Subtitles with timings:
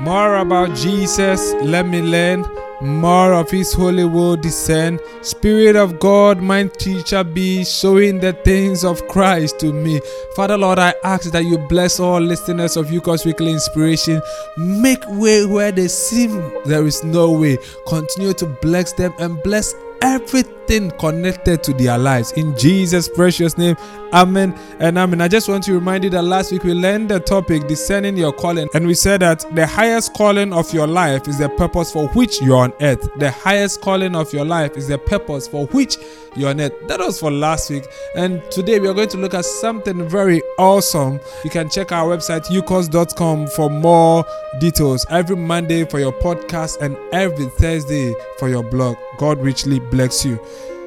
[0.00, 2.44] More about Jesus, let me learn.
[2.80, 5.00] More of His holy will descend.
[5.22, 10.00] Spirit of God, my teacher be, showing the things of Christ to me.
[10.34, 14.20] Father Lord, I ask that you bless all listeners of Yukos Weekly Inspiration.
[14.58, 17.58] Make way where they seem there is no way.
[17.88, 22.32] Continue to bless them and bless everything connected to their lives.
[22.32, 23.76] In Jesus' precious name,
[24.12, 25.20] Amen and Amen.
[25.20, 28.32] I just want to remind you that last week we learned the topic discerning your
[28.32, 32.08] calling, and we said that the highest calling of your life is the purpose for
[32.08, 33.08] which you're on earth.
[33.18, 35.98] The highest calling of your life is the purpose for which
[36.34, 36.72] you're on earth.
[36.88, 40.42] That was for last week, and today we are going to look at something very
[40.58, 41.20] awesome.
[41.44, 44.24] You can check our website ukos.com for more
[44.60, 48.96] details every Monday for your podcast and every Thursday for your blog.
[49.18, 50.40] God richly bless you.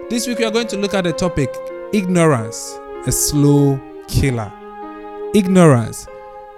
[0.09, 1.55] This week we are going to look at the topic
[1.94, 4.52] ignorance, a slow killer.
[5.35, 6.07] Ignorance,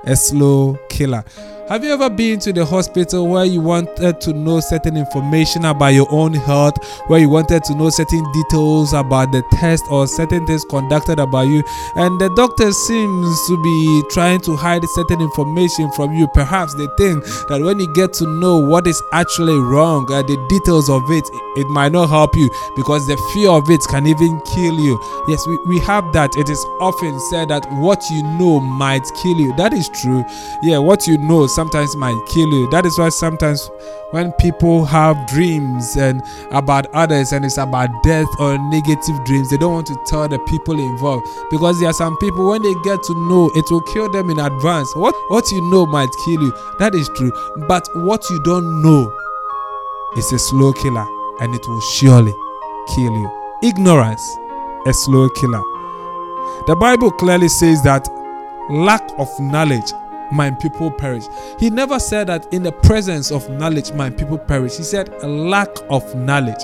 [0.06, 1.26] a slow killer.
[1.72, 5.94] Have you ever been to the hospital where you wanted to know certain information about
[5.94, 6.76] your own health,
[7.08, 11.48] where you wanted to know certain details about the test or certain things conducted about
[11.48, 11.64] you,
[11.96, 16.28] and the doctor seems to be trying to hide certain information from you?
[16.34, 20.36] Perhaps they think that when you get to know what is actually wrong, uh, the
[20.50, 21.24] details of it,
[21.56, 25.00] it might not help you because the fear of it can even kill you.
[25.30, 26.36] Yes, we, we have that.
[26.36, 29.56] It is often said that what you know might kill you.
[29.56, 30.26] That is true.
[30.62, 32.68] Yeah, what you know sometimes might kill you.
[32.72, 33.70] That is why sometimes
[34.10, 39.58] when people have dreams and about others and it's about death or negative dreams, they
[39.58, 43.04] don't want to tell the people involved because there are some people when they get
[43.04, 44.90] to know it will kill them in advance.
[44.96, 46.52] What what you know might kill you.
[46.80, 47.32] That is true.
[47.68, 49.16] But what you don't know
[50.18, 51.06] is a slow killer
[51.42, 52.34] and it will surely
[52.96, 53.30] kill you.
[53.62, 54.26] Ignorance,
[54.88, 55.62] a slow killer.
[56.66, 58.10] The Bible clearly says that
[58.72, 59.94] lack of knowledge
[60.32, 61.26] my people perish.
[61.60, 64.78] He never said that in the presence of knowledge, my people perish.
[64.78, 66.64] He said a lack of knowledge.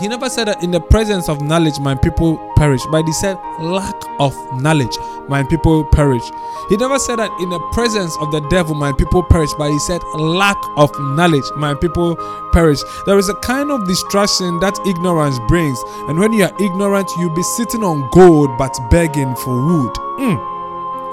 [0.00, 3.36] He never said that in the presence of knowledge, my people perish, but he said
[3.60, 4.96] lack of knowledge,
[5.28, 6.22] my people perish.
[6.70, 9.78] He never said that in the presence of the devil, my people perish, but he
[9.80, 12.16] said lack of knowledge, my people
[12.52, 12.80] perish.
[13.04, 15.78] There is a kind of distraction that ignorance brings,
[16.08, 19.94] and when you are ignorant, you'll be sitting on gold but begging for wood.
[20.18, 20.49] Mm.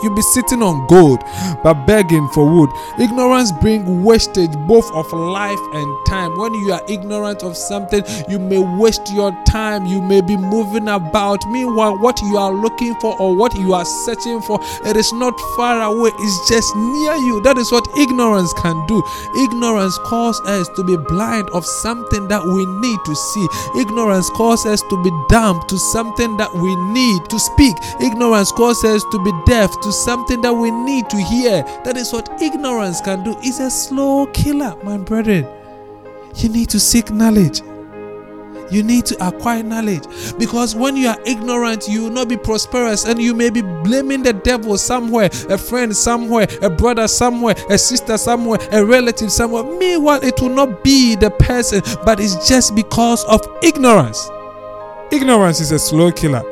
[0.02, 1.20] You'll be sitting on gold
[1.64, 2.70] but begging for wood.
[3.00, 6.38] Ignorance brings wastage both of life and time.
[6.38, 9.86] When you are ignorant of something, you may waste your time.
[9.86, 11.46] You may be moving about.
[11.48, 15.34] Meanwhile, what you are looking for or what you are searching for, it is not
[15.56, 16.12] far away.
[16.20, 17.42] It's just near you.
[17.42, 19.04] That is what ignorance can do.
[19.36, 23.48] Ignorance causes us to be blind of something that we need to see.
[23.80, 27.76] Ignorance causes us to be dumb to something that we need to speak.
[28.02, 31.64] Ignorance causes us to be deaf to something that we need to hear.
[31.84, 33.36] That is what ignorance can do.
[33.40, 35.48] It's a slow killer, my brethren.
[36.36, 37.62] You need to seek knowledge.
[38.70, 40.04] You need to acquire knowledge
[40.38, 44.24] because when you are ignorant, you will not be prosperous and you may be blaming
[44.24, 49.64] the devil somewhere, a friend somewhere, a brother somewhere, a sister somewhere, a relative somewhere.
[49.64, 54.30] Meanwhile, it will not be the person, but it's just because of ignorance.
[55.12, 56.44] Ignorance is a slow killer.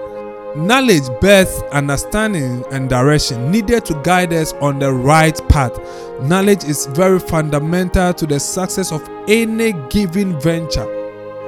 [0.56, 5.78] Knowledge, birth, understanding, and direction needed to guide us on the right path.
[6.22, 10.88] Knowledge is very fundamental to the success of any given venture.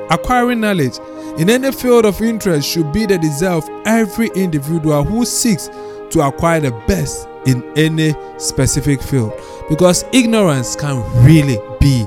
[0.10, 1.00] Acquiring knowledge
[1.38, 5.70] in any field of interest should be the desire of every individual who seeks
[6.10, 9.32] to acquire the best in any specific field
[9.70, 12.06] because ignorance can really be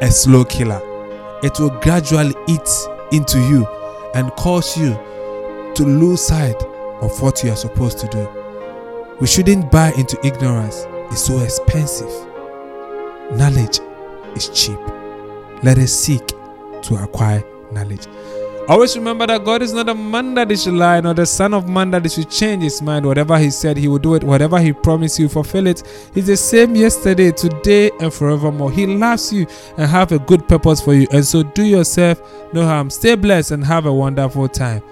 [0.00, 0.80] a slow killer.
[1.44, 2.68] It will gradually eat
[3.12, 3.64] into you
[4.14, 4.98] and cause you
[5.80, 6.62] to lose sight
[7.00, 8.28] of what you are supposed to do.
[9.18, 12.10] We shouldn't buy into ignorance, it's so expensive.
[13.34, 13.80] Knowledge
[14.36, 14.78] is cheap.
[15.62, 16.26] Let us seek
[16.82, 17.42] to acquire
[17.72, 18.06] knowledge.
[18.68, 21.54] Always remember that God is not a man that he should lie, nor the son
[21.54, 23.06] of man that he should change his mind.
[23.06, 24.22] Whatever he said, he will do it.
[24.22, 25.82] Whatever he promised, he will fulfill it.
[26.12, 28.70] He's the same yesterday, today, and forevermore.
[28.70, 29.46] He loves you
[29.78, 31.08] and have a good purpose for you.
[31.10, 32.20] And so do yourself
[32.52, 32.90] no harm.
[32.90, 34.82] Stay blessed and have a wonderful time.